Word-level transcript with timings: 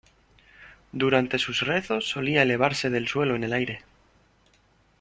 Durante 0.93 1.37
sus 1.37 1.59
rezos 1.59 2.09
solía 2.09 2.41
elevarse 2.41 2.89
del 2.89 3.07
suelo 3.07 3.35
en 3.35 3.43
el 3.43 3.53
aire. 3.53 3.83